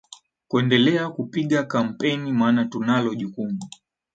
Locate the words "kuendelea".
0.47-1.09